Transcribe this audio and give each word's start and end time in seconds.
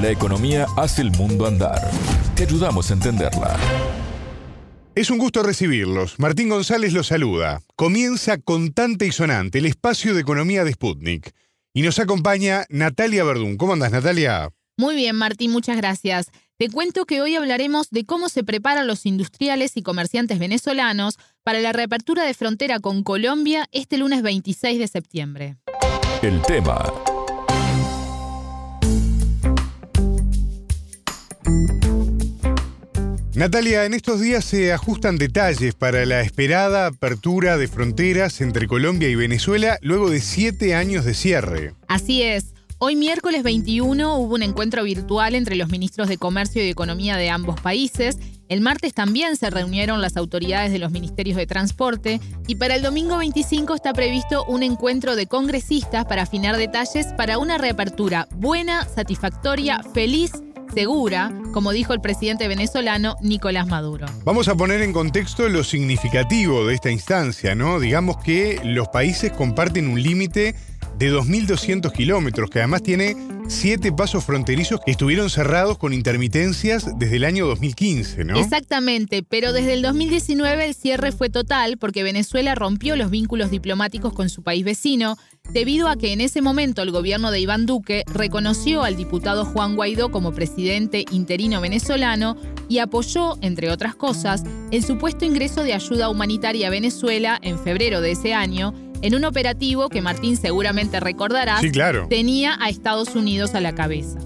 La 0.00 0.10
economía 0.12 0.66
hace 0.76 1.02
el 1.02 1.10
mundo 1.10 1.44
andar. 1.44 1.90
Te 2.36 2.44
ayudamos 2.44 2.88
a 2.88 2.94
entenderla. 2.94 3.56
Es 4.94 5.10
un 5.10 5.18
gusto 5.18 5.42
recibirlos. 5.42 6.20
Martín 6.20 6.48
González 6.48 6.92
los 6.92 7.08
saluda. 7.08 7.62
Comienza 7.74 8.38
contante 8.38 9.06
y 9.06 9.12
sonante 9.12 9.58
el 9.58 9.66
espacio 9.66 10.14
de 10.14 10.20
economía 10.20 10.62
de 10.62 10.72
Sputnik. 10.72 11.32
Y 11.74 11.82
nos 11.82 11.98
acompaña 11.98 12.64
Natalia 12.68 13.24
Verdún. 13.24 13.56
¿Cómo 13.56 13.72
andas, 13.72 13.90
Natalia? 13.90 14.50
Muy 14.76 14.94
bien, 14.94 15.16
Martín, 15.16 15.50
muchas 15.50 15.76
gracias. 15.76 16.30
Te 16.58 16.68
cuento 16.68 17.04
que 17.04 17.20
hoy 17.20 17.34
hablaremos 17.34 17.90
de 17.90 18.04
cómo 18.04 18.28
se 18.28 18.44
preparan 18.44 18.86
los 18.86 19.04
industriales 19.04 19.76
y 19.76 19.82
comerciantes 19.82 20.38
venezolanos 20.38 21.16
para 21.42 21.58
la 21.58 21.72
reapertura 21.72 22.22
de 22.22 22.34
frontera 22.34 22.78
con 22.78 23.02
Colombia 23.02 23.66
este 23.72 23.98
lunes 23.98 24.22
26 24.22 24.78
de 24.78 24.86
septiembre. 24.86 25.56
El 26.22 26.40
tema 26.42 26.84
Natalia, 33.38 33.84
en 33.84 33.94
estos 33.94 34.20
días 34.20 34.44
se 34.44 34.72
ajustan 34.72 35.16
detalles 35.16 35.72
para 35.72 36.04
la 36.04 36.22
esperada 36.22 36.86
apertura 36.86 37.56
de 37.56 37.68
fronteras 37.68 38.40
entre 38.40 38.66
Colombia 38.66 39.08
y 39.08 39.14
Venezuela 39.14 39.78
luego 39.80 40.10
de 40.10 40.20
siete 40.20 40.74
años 40.74 41.04
de 41.04 41.14
cierre. 41.14 41.72
Así 41.86 42.20
es. 42.20 42.46
Hoy 42.78 42.96
miércoles 42.96 43.44
21 43.44 44.18
hubo 44.18 44.34
un 44.34 44.42
encuentro 44.42 44.82
virtual 44.82 45.36
entre 45.36 45.54
los 45.54 45.68
ministros 45.68 46.08
de 46.08 46.18
Comercio 46.18 46.64
y 46.64 46.68
Economía 46.68 47.16
de 47.16 47.30
ambos 47.30 47.60
países. 47.60 48.18
El 48.48 48.60
martes 48.60 48.92
también 48.92 49.36
se 49.36 49.50
reunieron 49.50 50.00
las 50.00 50.16
autoridades 50.16 50.72
de 50.72 50.80
los 50.80 50.90
ministerios 50.90 51.36
de 51.36 51.46
Transporte 51.46 52.20
y 52.48 52.56
para 52.56 52.74
el 52.74 52.82
domingo 52.82 53.18
25 53.18 53.72
está 53.72 53.92
previsto 53.92 54.46
un 54.46 54.64
encuentro 54.64 55.14
de 55.14 55.26
congresistas 55.26 56.06
para 56.06 56.22
afinar 56.22 56.56
detalles 56.56 57.06
para 57.16 57.38
una 57.38 57.56
reapertura 57.56 58.26
buena, 58.34 58.84
satisfactoria, 58.84 59.80
feliz 59.94 60.32
segura, 60.72 61.32
como 61.52 61.72
dijo 61.72 61.92
el 61.92 62.00
presidente 62.00 62.48
venezolano 62.48 63.16
Nicolás 63.20 63.66
Maduro. 63.66 64.06
Vamos 64.24 64.48
a 64.48 64.54
poner 64.54 64.82
en 64.82 64.92
contexto 64.92 65.48
lo 65.48 65.64
significativo 65.64 66.66
de 66.66 66.74
esta 66.74 66.90
instancia, 66.90 67.54
¿no? 67.54 67.80
Digamos 67.80 68.18
que 68.18 68.60
los 68.64 68.88
países 68.88 69.32
comparten 69.32 69.88
un 69.88 70.02
límite 70.02 70.54
de 70.98 71.12
2.200 71.12 71.92
kilómetros, 71.92 72.50
que 72.50 72.58
además 72.58 72.82
tiene 72.82 73.16
siete 73.48 73.92
pasos 73.92 74.24
fronterizos 74.24 74.80
que 74.84 74.90
estuvieron 74.90 75.30
cerrados 75.30 75.78
con 75.78 75.92
intermitencias 75.92 76.98
desde 76.98 77.16
el 77.16 77.24
año 77.24 77.46
2015, 77.46 78.24
¿no? 78.24 78.38
Exactamente, 78.38 79.22
pero 79.22 79.52
desde 79.52 79.74
el 79.74 79.82
2019 79.82 80.66
el 80.66 80.74
cierre 80.74 81.12
fue 81.12 81.30
total 81.30 81.78
porque 81.78 82.02
Venezuela 82.02 82.54
rompió 82.54 82.96
los 82.96 83.10
vínculos 83.10 83.50
diplomáticos 83.50 84.12
con 84.12 84.28
su 84.28 84.42
país 84.42 84.64
vecino, 84.64 85.16
debido 85.50 85.88
a 85.88 85.96
que 85.96 86.12
en 86.12 86.20
ese 86.20 86.42
momento 86.42 86.82
el 86.82 86.90
gobierno 86.90 87.30
de 87.30 87.40
Iván 87.40 87.64
Duque 87.64 88.02
reconoció 88.12 88.82
al 88.82 88.96
diputado 88.96 89.46
Juan 89.46 89.76
Guaidó 89.76 90.10
como 90.10 90.32
presidente 90.32 91.06
interino 91.10 91.60
venezolano 91.60 92.36
y 92.68 92.78
apoyó, 92.78 93.38
entre 93.40 93.70
otras 93.70 93.94
cosas, 93.94 94.44
el 94.70 94.84
supuesto 94.84 95.24
ingreso 95.24 95.62
de 95.62 95.72
ayuda 95.72 96.10
humanitaria 96.10 96.66
a 96.66 96.70
Venezuela 96.70 97.38
en 97.40 97.58
febrero 97.58 98.02
de 98.02 98.10
ese 98.10 98.34
año 98.34 98.74
en 99.02 99.14
un 99.14 99.24
operativo 99.24 99.88
que 99.88 100.02
Martín 100.02 100.36
seguramente 100.36 101.00
recordará, 101.00 101.60
tenía 102.08 102.56
a 102.60 102.68
Estados 102.68 103.14
Unidos 103.14 103.54
a 103.54 103.60
la 103.60 103.74
cabeza. 103.74 104.18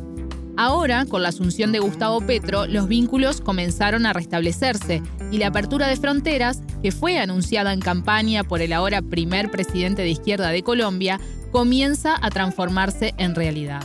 Ahora, 0.57 1.07
con 1.07 1.23
la 1.23 1.31
asunción 1.31 1.73
de 1.73 1.79
Gustavo 1.79 2.21
Petro, 2.21 2.67
los 2.67 2.87
vínculos 2.87 3.41
comenzaron 3.41 4.05
a 4.05 4.13
restablecerse 4.13 5.03
y 5.31 5.39
la 5.39 5.47
apertura 5.47 5.89
de 5.89 5.97
fronteras, 5.97 6.63
que 6.83 6.93
fue 6.93 7.19
anunciada 7.19 7.73
en 7.73 7.81
campaña 7.81 8.45
por 8.45 8.61
el 8.61 8.73
ahora 8.73 9.01
primer 9.01 9.51
presidente 9.51 10.03
de 10.03 10.11
izquierda 10.11 10.51
de 10.51 10.63
Colombia, 10.63 11.19
comienza 11.53 12.19
a 12.21 12.31
transformarse 12.31 13.15
en 13.17 13.35
realidad. 13.35 13.83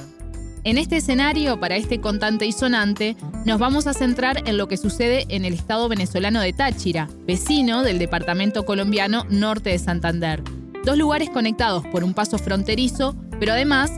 En 0.66 0.78
este 0.78 0.98
escenario, 0.98 1.58
para 1.62 1.78
este 1.78 2.02
contante 2.02 2.46
y 2.46 2.52
sonante, 2.52 3.16
nos 3.46 3.60
vamos 3.60 3.88
a 3.88 3.94
centrar 3.94 4.44
en 4.46 4.58
lo 4.58 4.68
que 4.68 4.76
sucede 4.76 5.26
en 5.30 5.46
el 5.46 5.54
estado 5.54 5.88
venezolano 5.88 6.42
de 6.42 6.52
Táchira, 6.52 7.08
vecino 7.26 7.84
del 7.84 8.00
departamento 8.00 8.66
colombiano 8.66 9.26
norte 9.30 9.70
de 9.70 9.80
Santander 9.80 10.44
dos 10.88 10.98
lugares 10.98 11.30
conectados 11.30 11.86
por 11.88 12.06
un 12.06 12.14
paso 12.14 12.38
fronterizo, 12.38 13.14
pero 13.42 13.52
además 13.52 13.92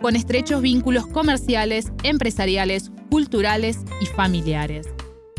con 0.00 0.16
estrechos 0.16 0.62
vínculos 0.62 1.06
comerciales, 1.06 1.92
empresariales, 2.02 2.90
culturales 3.10 3.80
y 4.00 4.06
familiares. 4.06 4.88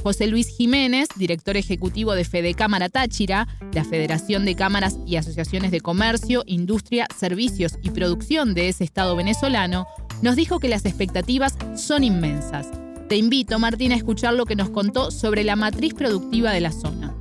José 0.03 0.27
Luis 0.27 0.47
Jiménez, 0.47 1.07
director 1.15 1.57
ejecutivo 1.57 2.13
de 2.13 2.23
Fede 2.23 2.53
Cámara 2.53 2.87
Táchira, 2.87 3.47
la 3.73 3.83
Federación 3.83 4.45
de 4.45 4.55
Cámaras 4.55 4.99
y 5.07 5.15
Asociaciones 5.15 5.71
de 5.71 5.81
Comercio, 5.81 6.43
Industria, 6.45 7.07
Servicios 7.17 7.79
y 7.81 7.89
Producción 7.89 8.53
de 8.53 8.69
ese 8.69 8.83
Estado 8.83 9.15
venezolano, 9.15 9.87
nos 10.21 10.35
dijo 10.35 10.59
que 10.59 10.69
las 10.69 10.85
expectativas 10.85 11.57
son 11.75 12.03
inmensas. 12.03 12.67
Te 13.09 13.15
invito, 13.15 13.57
Martín, 13.57 13.91
a 13.91 13.95
escuchar 13.95 14.35
lo 14.35 14.45
que 14.45 14.55
nos 14.55 14.69
contó 14.69 15.09
sobre 15.09 15.43
la 15.43 15.55
matriz 15.55 15.95
productiva 15.95 16.51
de 16.51 16.61
la 16.61 16.71
zona. 16.71 17.15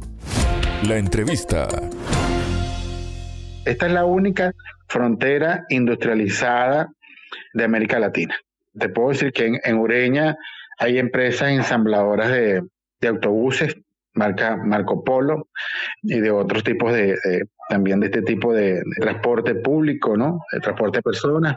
La 0.87 0.99
entrevista. 0.99 1.67
Esta 3.65 3.87
es 3.87 3.93
la 3.93 4.05
única 4.05 4.53
frontera 4.89 5.67
industrializada 5.69 6.89
de 7.53 7.65
América 7.65 7.99
Latina. 7.99 8.35
Te 8.79 8.89
puedo 8.89 9.11
decir 9.11 9.33
que 9.33 9.61
en, 9.63 9.79
Ureña 9.79 10.37
hay 10.79 10.99
empresas 10.99 11.51
ensambladoras 11.51 12.31
de, 12.31 12.63
autobuses, 13.07 13.77
marca 14.15 14.57
Marco 14.57 15.05
Polo, 15.05 15.49
y 16.03 16.21
de 16.21 16.31
otros 16.31 16.65
tipos 16.65 16.93
de, 16.93 17.17
también 17.69 18.01
de 18.01 18.07
este 18.07 18.23
tipo 18.23 18.53
de, 18.53 18.83
transporte 19.01 19.55
público, 19.55 20.17
¿no? 20.17 20.41
De 20.53 20.61
transporte 20.61 20.99
de 20.99 21.03
personas, 21.03 21.57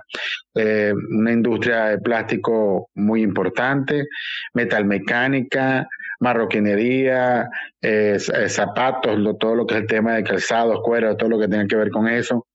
eh, 0.54 0.94
una 1.12 1.32
industria 1.32 1.86
de 1.86 1.98
plástico 2.00 2.90
muy 2.94 3.24
importante, 3.24 4.06
metalmecánica, 4.54 5.88
marroquinería, 6.20 7.50
eh, 7.82 8.18
eh, 8.18 8.50
zapatos, 8.50 9.38
todo 9.40 9.56
lo 9.56 9.66
que 9.66 9.76
es 9.76 9.82
el 9.82 9.88
tema 9.88 10.14
de 10.14 10.24
calzados, 10.24 10.80
cuero, 10.84 11.18
todo 11.18 11.30
lo 11.30 11.40
que 11.40 11.48
tenga 11.48 11.68
que 11.68 11.76
ver 11.76 11.90
con 11.90 12.08
eso. 12.08 12.48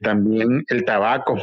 También 0.00 0.64
el 0.68 0.84
tabaco, 0.84 1.38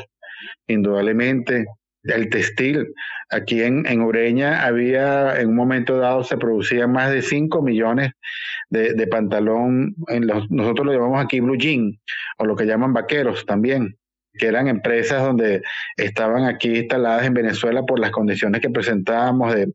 indudablemente, 0.67 1.65
el 2.03 2.29
textil. 2.29 2.93
Aquí 3.29 3.61
en, 3.61 3.85
en, 3.85 4.01
Ureña 4.01 4.65
había, 4.65 5.39
en 5.39 5.49
un 5.49 5.55
momento 5.55 5.97
dado, 5.97 6.23
se 6.23 6.37
producían 6.37 6.91
más 6.91 7.11
de 7.11 7.21
5 7.21 7.61
millones 7.61 8.11
de, 8.69 8.93
de 8.93 9.07
pantalón, 9.07 9.95
en 10.07 10.27
los, 10.27 10.49
nosotros 10.49 10.85
lo 10.85 10.93
llamamos 10.93 11.23
aquí 11.23 11.39
blue 11.39 11.57
jean, 11.57 11.99
o 12.37 12.45
lo 12.45 12.55
que 12.55 12.65
llaman 12.65 12.93
vaqueros 12.93 13.45
también 13.45 13.97
que 14.39 14.47
eran 14.47 14.67
empresas 14.67 15.21
donde 15.21 15.61
estaban 15.97 16.45
aquí 16.45 16.79
instaladas 16.79 17.25
en 17.25 17.33
Venezuela 17.33 17.83
por 17.83 17.99
las 17.99 18.11
condiciones 18.11 18.61
que 18.61 18.69
presentábamos 18.69 19.53
de, 19.53 19.71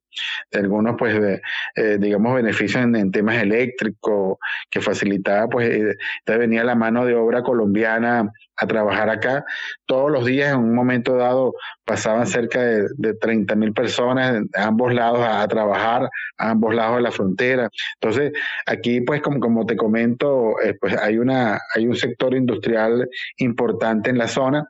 algunos, 0.52 0.96
pues, 0.98 1.20
de, 1.20 1.40
eh, 1.76 1.98
digamos, 1.98 2.34
beneficios 2.34 2.82
en, 2.82 3.10
temas 3.10 3.36
eléctricos, 3.42 4.38
que 4.70 4.80
facilitaba, 4.80 5.48
pues, 5.48 5.68
eh, 5.68 5.96
venía 6.38 6.64
la 6.64 6.74
mano 6.74 7.04
de 7.04 7.14
obra 7.14 7.42
colombiana 7.42 8.30
a 8.56 8.66
trabajar 8.66 9.08
acá. 9.10 9.44
Todos 9.86 10.10
los 10.10 10.24
días, 10.24 10.52
en 10.52 10.60
un 10.60 10.74
momento 10.74 11.16
dado, 11.16 11.54
pasaban 11.84 12.26
cerca 12.26 12.60
de, 12.62 12.86
de 12.96 13.14
30 13.14 13.54
mil 13.56 13.72
personas 13.72 14.42
a 14.54 14.64
ambos 14.64 14.94
lados 14.94 15.20
a, 15.22 15.46
trabajar, 15.48 16.08
a 16.38 16.50
ambos 16.50 16.74
lados 16.74 16.96
de 16.96 17.02
la 17.02 17.10
frontera. 17.10 17.68
Entonces, 18.00 18.32
aquí, 18.66 19.00
pues, 19.00 19.20
como, 19.22 19.40
como 19.40 19.66
te 19.66 19.76
comento, 19.76 20.60
eh, 20.62 20.76
pues 20.80 20.96
hay, 20.96 21.18
una, 21.18 21.60
hay 21.74 21.86
un 21.86 21.96
sector 21.96 22.34
industrial 22.34 23.08
importante 23.38 24.10
en 24.10 24.18
la 24.18 24.28
zona 24.28 24.68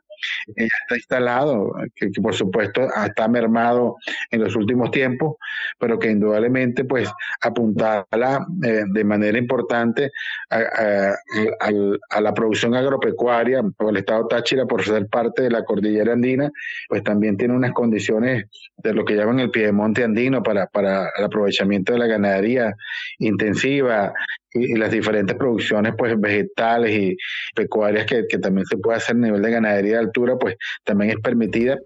ya 0.55 0.65
está 0.81 0.95
instalado, 0.95 1.73
que, 1.95 2.09
por 2.21 2.33
supuesto 2.33 2.87
está 3.05 3.27
mermado 3.27 3.97
en 4.31 4.43
los 4.43 4.55
últimos 4.55 4.91
tiempos, 4.91 5.35
pero 5.79 5.99
que 5.99 6.11
indudablemente 6.11 6.85
pues 6.85 7.09
apuntala 7.41 8.45
eh, 8.63 8.83
de 8.87 9.03
manera 9.03 9.37
importante 9.37 10.11
a, 10.49 12.21
la 12.21 12.33
producción 12.33 12.75
agropecuaria, 12.75 13.61
por 13.77 13.89
el 13.89 13.97
estado 13.97 14.27
Táchira 14.27 14.65
por 14.65 14.83
ser 14.83 15.07
parte 15.07 15.43
de 15.43 15.51
la 15.51 15.63
cordillera 15.63 16.13
andina, 16.13 16.51
pues 16.87 17.03
también 17.03 17.37
tiene 17.37 17.53
unas 17.53 17.73
condiciones 17.73 18.45
de 18.77 18.93
lo 18.93 19.05
que 19.05 19.15
llaman 19.15 19.39
el 19.39 19.51
piedemonte 19.51 20.03
andino 20.03 20.43
para, 20.43 20.67
para 20.67 21.09
el 21.17 21.23
aprovechamiento 21.23 21.93
de 21.93 21.99
la 21.99 22.07
ganadería 22.07 22.75
intensiva, 23.19 24.13
y, 24.55 24.75
las 24.75 24.91
diferentes 24.91 25.35
producciones 25.35 25.93
pues 25.97 26.19
vegetales 26.19 26.91
y 26.97 27.17
pecuarias 27.53 28.05
que, 28.05 28.23
que, 28.27 28.37
también 28.37 28.65
se 28.65 28.77
puede 28.77 28.97
hacer 28.97 29.15
a 29.15 29.19
nivel 29.19 29.41
de 29.41 29.51
ganadería 29.51 29.93
de 29.93 29.99
altura, 29.99 30.35
pues 30.39 30.55
también 30.83 31.11
es 31.11 31.17
permitida. 31.17 31.77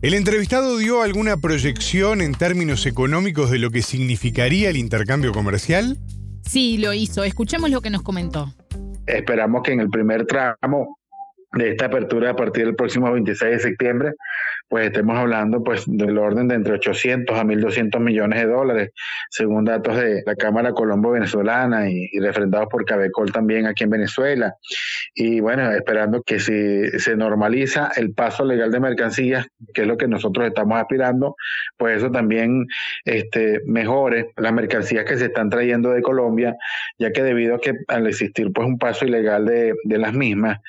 ¿El 0.00 0.14
entrevistado 0.14 0.76
dio 0.76 1.02
alguna 1.02 1.36
proyección 1.38 2.20
en 2.20 2.34
términos 2.34 2.86
económicos 2.86 3.50
de 3.50 3.58
lo 3.58 3.70
que 3.70 3.82
significaría 3.82 4.70
el 4.70 4.76
intercambio 4.76 5.32
comercial? 5.32 5.96
Sí, 6.46 6.78
lo 6.78 6.92
hizo. 6.94 7.24
Escuchemos 7.24 7.70
lo 7.70 7.80
que 7.80 7.90
nos 7.90 8.02
comentó. 8.02 8.54
Esperamos 9.06 9.62
que 9.62 9.72
en 9.72 9.80
el 9.80 9.90
primer 9.90 10.24
tramo 10.26 10.98
de 11.52 11.70
esta 11.70 11.86
apertura 11.86 12.30
a 12.30 12.36
partir 12.36 12.66
del 12.66 12.76
próximo 12.76 13.10
26 13.10 13.50
de 13.50 13.58
septiembre, 13.58 14.12
pues 14.68 14.86
estemos 14.86 15.16
hablando 15.16 15.62
pues 15.62 15.84
del 15.86 16.18
orden 16.18 16.48
de 16.48 16.56
entre 16.56 16.74
800 16.74 17.38
a 17.38 17.44
1.200 17.44 18.00
millones 18.00 18.40
de 18.40 18.46
dólares, 18.46 18.90
según 19.30 19.64
datos 19.64 19.96
de 19.96 20.22
la 20.26 20.36
Cámara 20.36 20.72
Colombo 20.72 21.12
Venezolana 21.12 21.90
y, 21.90 22.08
y 22.12 22.20
refrendados 22.20 22.68
por 22.68 22.84
Cabecol 22.84 23.32
también 23.32 23.66
aquí 23.66 23.84
en 23.84 23.90
Venezuela. 23.90 24.54
Y 25.20 25.40
bueno, 25.40 25.72
esperando 25.72 26.22
que 26.22 26.38
si 26.38 26.90
se 27.00 27.16
normaliza 27.16 27.90
el 27.96 28.14
paso 28.14 28.44
legal 28.44 28.70
de 28.70 28.78
mercancías, 28.78 29.48
que 29.74 29.80
es 29.80 29.88
lo 29.88 29.96
que 29.96 30.06
nosotros 30.06 30.46
estamos 30.46 30.78
aspirando, 30.78 31.34
pues 31.76 31.96
eso 31.96 32.12
también 32.12 32.66
este, 33.04 33.60
mejore 33.66 34.30
las 34.36 34.52
mercancías 34.52 35.04
que 35.04 35.16
se 35.16 35.24
están 35.24 35.50
trayendo 35.50 35.90
de 35.90 36.02
Colombia, 36.02 36.54
ya 37.00 37.10
que 37.10 37.24
debido 37.24 37.56
a 37.56 37.60
que 37.60 37.72
al 37.88 38.06
existir 38.06 38.52
pues 38.52 38.68
un 38.68 38.78
paso 38.78 39.06
ilegal 39.06 39.44
de, 39.44 39.74
de 39.82 39.98
las 39.98 40.14
mismas 40.14 40.60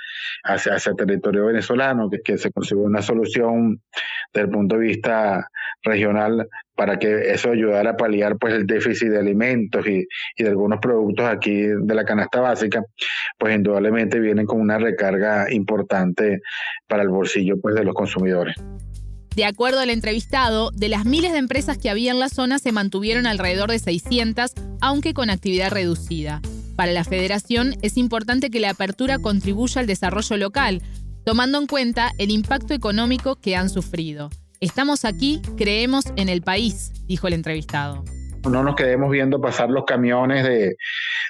hacia, 0.44 0.74
hacia 0.74 0.96
territorio 0.96 1.46
venezolano, 1.46 2.10
que, 2.10 2.40
se 2.40 2.52
consiguió 2.52 2.86
una 2.86 3.04
solución 3.04 3.80
desde 4.34 4.48
el 4.48 4.52
punto 4.52 4.78
de 4.78 4.82
vista 4.82 5.48
regional 5.84 6.48
para 6.76 6.98
que 6.98 7.34
eso 7.34 7.52
ayudara 7.52 7.92
a 7.92 7.98
paliar 7.98 8.38
pues 8.38 8.54
el 8.54 8.66
déficit 8.66 9.10
de 9.10 9.20
alimentos 9.20 9.86
y, 9.86 10.08
y, 10.38 10.44
de 10.44 10.50
algunos 10.50 10.80
productos 10.80 11.26
aquí 11.26 11.68
de 11.68 11.94
la 11.94 12.06
canasta 12.06 12.40
básica, 12.40 12.82
pues 13.40 13.56
indudablemente 13.56 14.20
vienen 14.20 14.46
con 14.46 14.60
una 14.60 14.78
recarga 14.78 15.52
importante 15.52 16.42
para 16.88 17.04
el 17.04 17.10
bolsillo 17.10 17.60
pues 17.60 17.74
de 17.74 17.84
los 17.84 17.96
consumidores. 17.96 18.56
De 19.36 19.46
acuerdo 19.46 19.80
al 19.80 19.90
entrevistado, 19.90 20.72
de 20.72 20.90
las 20.90 21.06
miles 21.06 21.32
de 21.32 21.38
empresas 21.38 21.78
que 21.78 21.90
había 21.90 22.12
en 22.12 22.20
la 22.20 22.30
zona 22.30 22.60
se 22.60 22.74
mantuvieron 22.74 23.26
alrededor 23.26 23.72
de 23.72 23.80
600, 23.80 24.52
aunque 24.82 25.14
con 25.14 25.30
actividad 25.30 25.72
reducida. 25.72 26.42
Para 26.76 26.92
la 26.92 27.06
federación 27.06 27.76
es 27.82 27.98
importante 27.98 28.50
que 28.50 28.60
la 28.60 28.72
apertura 28.72 29.20
contribuya 29.20 29.82
al 29.82 29.88
desarrollo 29.88 30.36
local, 30.38 30.82
tomando 31.24 31.58
en 31.58 31.68
cuenta 31.68 32.12
el 32.18 32.32
impacto 32.32 32.74
económico 32.74 33.36
que 33.36 33.56
han 33.56 33.70
sufrido. 33.70 34.30
Estamos 34.60 35.06
aquí, 35.06 35.42
creemos 35.58 36.06
en 36.18 36.28
el 36.28 36.42
país, 36.42 36.92
dijo 37.08 37.28
el 37.28 37.34
entrevistado 37.34 38.04
no 38.48 38.64
nos 38.64 38.76
quedemos 38.76 39.12
viendo 39.12 39.42
pasar 39.42 39.70
los 39.70 39.86
camiones 39.86 40.44
de, 40.44 40.76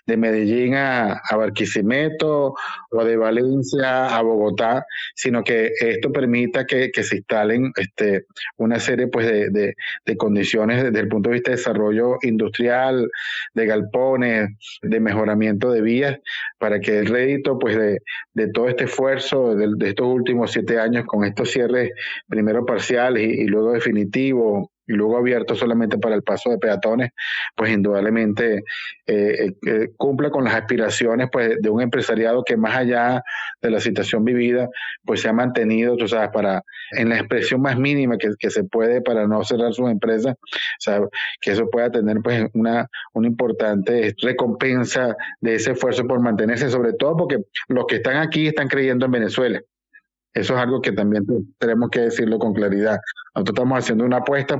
de 0.05 0.17
Medellín 0.17 0.75
a, 0.75 1.13
a, 1.13 1.35
Barquisimeto 1.35 2.53
o 2.91 3.03
de 3.03 3.17
Valencia 3.17 4.15
a 4.15 4.21
Bogotá, 4.21 4.85
sino 5.15 5.43
que 5.43 5.71
esto 5.79 6.11
permita 6.11 6.65
que, 6.65 6.91
se 6.99 7.17
instalen 7.17 7.71
este, 7.77 8.25
una 8.57 8.79
serie 8.79 9.07
pues, 9.07 9.25
de, 9.25 9.75
de, 10.05 10.17
condiciones 10.17 10.83
desde 10.83 10.99
el 10.99 11.07
punto 11.07 11.29
de 11.29 11.35
vista 11.35 11.51
de 11.51 11.57
desarrollo 11.57 12.17
industrial, 12.21 13.09
de 13.53 13.65
galpones, 13.65 14.49
de 14.81 14.99
mejoramiento 14.99 15.71
de 15.71 15.81
vías, 15.81 16.19
para 16.57 16.79
que 16.79 16.99
el 16.99 17.07
rédito 17.07 17.57
pues, 17.57 17.77
de, 17.77 17.99
todo 18.53 18.67
este 18.67 18.85
esfuerzo 18.85 19.55
de, 19.55 19.69
de, 19.77 19.89
estos 19.89 20.07
últimos 20.07 20.51
siete 20.51 20.79
años 20.79 21.05
con 21.05 21.23
estos 21.23 21.51
cierres 21.51 21.91
primero 22.27 22.65
parciales 22.65 23.23
y, 23.23 23.41
y 23.41 23.45
luego 23.45 23.73
definitivos 23.73 24.67
y 24.89 24.93
luego 24.93 25.17
abierto 25.17 25.55
solamente 25.55 25.99
para 25.99 26.15
el 26.15 26.23
paso 26.23 26.49
de 26.49 26.57
peatones, 26.57 27.11
pues 27.55 27.71
indudablemente 27.71 28.63
eh, 29.05 29.53
eh, 29.65 29.89
cumple 29.95 30.31
con 30.31 30.43
las 30.43 30.55
aspiraciones 30.55 31.29
pues, 31.31 31.61
de 31.61 31.69
un 31.69 31.81
empresariado 31.81 32.43
que 32.43 32.57
más 32.57 32.75
allá 32.75 33.21
de 33.61 33.69
la 33.69 33.79
situación 33.79 34.25
vivida, 34.25 34.67
pues 35.05 35.21
se 35.21 35.29
ha 35.29 35.33
mantenido, 35.33 35.95
tú 35.95 36.07
sabes, 36.07 36.29
para 36.33 36.63
en 36.91 37.09
la 37.09 37.17
expresión 37.17 37.61
más 37.61 37.77
mínima 37.77 38.17
que, 38.17 38.49
se 38.49 38.63
puede 38.63 39.01
para 39.01 39.27
no 39.27 39.43
cerrar 39.43 39.73
sus 39.73 39.91
empresas, 39.91 40.35
sea, 40.79 41.01
que 41.39 41.51
eso 41.51 41.69
pueda 41.69 41.91
tener 41.91 42.17
pues 42.23 42.47
una, 42.53 42.87
una 43.13 43.27
importante 43.27 44.15
recompensa 44.23 45.15
de 45.39 45.55
ese 45.55 45.73
esfuerzo 45.73 46.07
por 46.07 46.19
mantenerse, 46.19 46.67
sobre 46.71 46.93
todo 46.93 47.15
porque 47.15 47.37
los 47.67 47.85
que 47.85 47.97
están 47.97 48.17
aquí 48.17 48.47
están 48.47 48.67
creyendo 48.67 49.05
en 49.05 49.11
Venezuela. 49.11 49.61
Eso 50.33 50.53
es 50.55 50.59
algo 50.59 50.81
que 50.81 50.91
también 50.91 51.23
tenemos 51.57 51.89
que 51.89 52.01
decirlo 52.01 52.37
con 52.37 52.53
claridad. 52.53 52.99
Nosotros 53.33 53.55
estamos 53.55 53.79
haciendo 53.79 54.05
una 54.05 54.17
apuesta, 54.17 54.59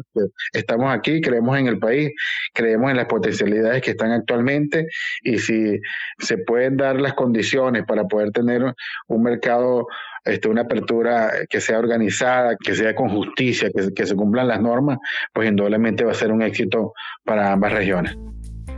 estamos 0.52 0.94
aquí, 0.94 1.22
creemos 1.22 1.58
en 1.60 1.68
el 1.68 1.80
país, 1.80 2.12
creemos 2.54 2.90
en 2.90 2.98
las 2.98 3.06
potencialidades 3.06 3.82
que 3.82 3.92
están 3.92 4.12
actualmente 4.12 4.88
y 5.22 5.38
si 5.38 5.80
se 6.18 6.38
pueden 6.40 6.78
dar 6.78 7.00
las 7.00 7.14
condiciones 7.14 7.84
para 7.86 8.06
poder 8.06 8.32
tener 8.32 8.74
un 9.08 9.24
mercado, 9.24 9.88
este, 10.26 10.48
una 10.48 10.62
apertura 10.62 11.32
que 11.50 11.62
sea 11.62 11.78
organizada, 11.78 12.56
que 12.58 12.74
sea 12.74 12.96
con 12.96 13.10
justicia, 13.10 13.70
que, 13.70 13.94
que 13.94 14.06
se 14.06 14.16
cumplan 14.16 14.48
las 14.48 14.62
normas, 14.62 14.98
pues 15.34 15.50
indudablemente 15.50 16.04
va 16.04 16.12
a 16.12 16.16
ser 16.16 16.32
un 16.32 16.42
éxito 16.42 16.94
para 17.24 17.52
ambas 17.52 17.74
regiones. 17.74 18.18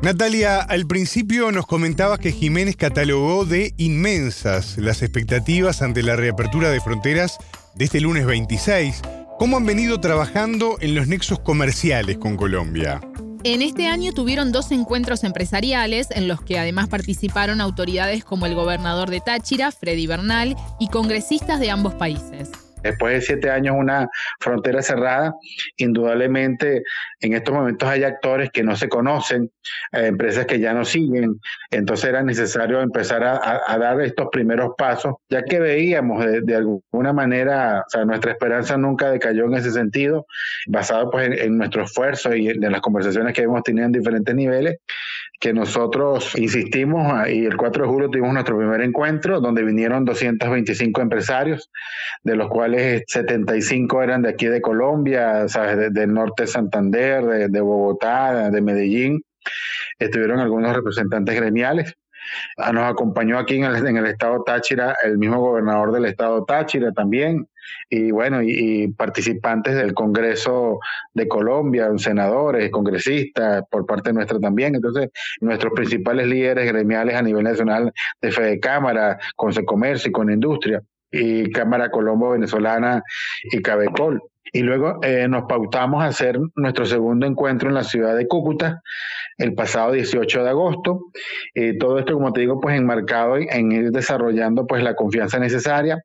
Natalia, 0.01 0.59
al 0.59 0.87
principio 0.87 1.51
nos 1.51 1.67
comentabas 1.67 2.19
que 2.19 2.31
Jiménez 2.31 2.75
catalogó 2.75 3.45
de 3.45 3.73
inmensas 3.77 4.77
las 4.77 5.01
expectativas 5.01 5.81
ante 5.81 6.03
la 6.03 6.15
reapertura 6.15 6.69
de 6.69 6.81
fronteras 6.81 7.37
de 7.75 7.85
este 7.85 8.01
lunes 8.01 8.25
26. 8.25 9.01
¿Cómo 9.37 9.57
han 9.57 9.65
venido 9.65 9.99
trabajando 9.99 10.77
en 10.81 10.95
los 10.95 11.07
nexos 11.07 11.39
comerciales 11.39 12.17
con 12.17 12.37
Colombia? 12.37 13.01
En 13.43 13.63
este 13.63 13.87
año 13.87 14.13
tuvieron 14.13 14.51
dos 14.51 14.71
encuentros 14.71 15.23
empresariales 15.23 16.09
en 16.11 16.27
los 16.27 16.43
que 16.43 16.59
además 16.59 16.89
participaron 16.89 17.59
autoridades 17.59 18.23
como 18.23 18.45
el 18.45 18.53
gobernador 18.53 19.09
de 19.09 19.19
Táchira, 19.19 19.71
Freddy 19.71 20.05
Bernal, 20.05 20.55
y 20.79 20.89
congresistas 20.89 21.59
de 21.59 21.71
ambos 21.71 21.95
países. 21.95 22.51
Después 22.83 23.13
de 23.13 23.21
siete 23.21 23.49
años 23.49 23.75
una 23.77 24.07
frontera 24.39 24.81
cerrada, 24.81 25.33
indudablemente 25.77 26.83
en 27.19 27.33
estos 27.33 27.53
momentos 27.53 27.87
hay 27.87 28.03
actores 28.03 28.49
que 28.51 28.63
no 28.63 28.75
se 28.75 28.89
conocen, 28.89 29.51
eh, 29.91 30.07
empresas 30.07 30.45
que 30.45 30.59
ya 30.59 30.73
no 30.73 30.85
siguen, 30.85 31.39
entonces 31.69 32.09
era 32.09 32.23
necesario 32.23 32.81
empezar 32.81 33.23
a, 33.23 33.77
dar 33.77 34.01
estos 34.01 34.27
primeros 34.31 34.71
pasos, 34.77 35.15
ya 35.29 35.43
que 35.43 35.59
veíamos 35.59 36.23
de, 36.25 36.55
alguna 36.55 37.13
manera, 37.13 37.83
o 37.85 37.89
sea, 37.89 38.05
nuestra 38.05 38.31
esperanza 38.31 38.77
nunca 38.77 39.11
decayó 39.11 39.45
en 39.45 39.55
ese 39.55 39.71
sentido, 39.71 40.25
basado 40.67 41.09
pues 41.09 41.27
en, 41.27 41.33
en 41.39 41.57
nuestro 41.57 41.83
esfuerzo 41.83 42.35
y 42.35 42.49
en 42.49 42.71
las 42.71 42.81
conversaciones 42.81 43.33
que 43.33 43.41
hemos 43.41 43.63
tenido 43.63 43.85
en 43.85 43.91
diferentes 43.91 44.35
niveles, 44.35 44.77
que 45.41 45.53
nosotros 45.53 46.37
insistimos 46.37 47.11
ah, 47.11 47.27
y 47.27 47.45
el 47.45 47.57
4 47.57 47.83
de 47.83 47.89
julio 47.89 48.09
tuvimos 48.09 48.31
nuestro 48.31 48.57
primer 48.59 48.79
encuentro 48.81 49.41
donde 49.41 49.63
vinieron 49.63 50.05
225 50.05 51.01
empresarios, 51.01 51.71
de 52.23 52.35
los 52.35 52.47
cuales 52.47 53.03
75 53.07 54.03
eran 54.03 54.21
de 54.21 54.29
aquí 54.29 54.45
de 54.45 54.61
Colombia, 54.61 55.47
¿sabes? 55.49 55.77
De, 55.77 55.89
del 55.89 56.13
norte 56.13 56.43
de 56.43 56.47
Santander, 56.47 57.49
de, 57.49 57.61
Bogotá, 57.61 58.51
de 58.51 58.61
Medellín. 58.61 59.23
Estuvieron 59.97 60.39
algunos 60.39 60.75
representantes 60.75 61.35
gremiales. 61.35 61.95
Ah, 62.57 62.71
nos 62.71 62.91
acompañó 62.91 63.39
aquí 63.39 63.55
en 63.55 63.63
el, 63.63 63.87
en 63.87 63.97
el, 63.97 64.05
estado 64.05 64.43
Táchira 64.43 64.95
el 65.03 65.17
mismo 65.17 65.39
gobernador 65.39 65.91
del 65.91 66.05
estado 66.05 66.45
Táchira 66.45 66.91
también, 66.91 67.47
y 67.89 68.11
bueno, 68.11 68.41
y, 68.41 68.51
y, 68.51 68.87
participantes 68.89 69.75
del 69.75 69.93
Congreso 69.93 70.79
de 71.13 71.27
Colombia, 71.27 71.89
senadores, 71.97 72.69
congresistas, 72.71 73.63
por 73.69 73.85
parte 73.85 74.13
nuestra 74.13 74.39
también. 74.39 74.75
Entonces, 74.75 75.09
nuestros 75.39 75.73
principales 75.73 76.27
líderes 76.27 76.67
gremiales 76.67 77.15
a 77.15 77.21
nivel 77.21 77.43
nacional 77.43 77.91
de 78.21 78.31
Fede 78.31 78.59
Cámara, 78.59 79.19
con 79.35 79.51
Comercio 79.65 80.09
y 80.09 80.11
con 80.11 80.31
Industria, 80.31 80.81
y 81.11 81.51
Cámara 81.51 81.91
Colombo 81.91 82.31
Venezolana 82.31 83.03
y 83.51 83.61
Cabecol. 83.61 84.21
Y 84.53 84.61
luego 84.61 84.99
eh, 85.01 85.27
nos 85.29 85.43
pautamos 85.47 86.03
a 86.03 86.07
hacer 86.07 86.37
nuestro 86.55 86.85
segundo 86.85 87.25
encuentro 87.25 87.69
en 87.69 87.75
la 87.75 87.83
ciudad 87.83 88.15
de 88.15 88.27
Cúcuta 88.27 88.81
el 89.37 89.53
pasado 89.53 89.93
18 89.93 90.43
de 90.43 90.49
agosto. 90.49 91.05
Eh, 91.55 91.77
todo 91.79 91.99
esto, 91.99 92.13
como 92.13 92.33
te 92.33 92.41
digo, 92.41 92.59
pues 92.59 92.77
enmarcado 92.77 93.37
en, 93.37 93.71
ir 93.71 93.91
desarrollando 93.91 94.67
pues 94.67 94.83
la 94.83 94.95
confianza 94.95 95.39
necesaria. 95.39 96.03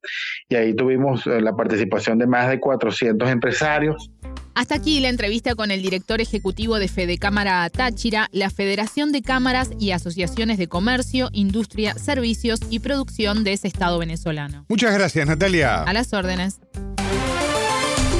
Y 0.48 0.54
ahí 0.54 0.74
tuvimos 0.74 1.26
eh, 1.26 1.40
la 1.40 1.54
participación 1.54 2.18
de 2.18 2.26
más 2.26 2.48
de 2.48 2.60
400 2.60 3.28
empresarios. 3.28 4.10
Hasta 4.54 4.76
aquí 4.76 5.00
la 5.00 5.10
entrevista 5.10 5.54
con 5.54 5.70
el 5.70 5.82
director 5.82 6.22
ejecutivo 6.22 6.78
de 6.78 6.88
Fede 6.88 7.18
Cámara 7.18 7.68
Táchira, 7.68 8.28
la 8.32 8.48
Federación 8.48 9.12
de 9.12 9.20
Cámaras 9.20 9.70
y 9.78 9.90
Asociaciones 9.90 10.56
de 10.56 10.66
Comercio, 10.66 11.28
Industria, 11.32 11.94
Servicios 11.94 12.60
y 12.70 12.78
Producción 12.78 13.44
de 13.44 13.52
ese 13.52 13.68
Estado 13.68 13.98
venezolano. 13.98 14.64
Muchas 14.70 14.94
gracias, 14.94 15.26
Natalia. 15.26 15.82
A 15.82 15.92
las 15.92 16.14
órdenes. 16.14 16.58